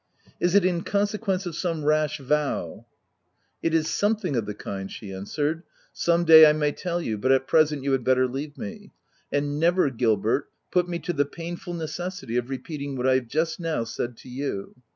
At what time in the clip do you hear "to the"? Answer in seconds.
10.97-11.25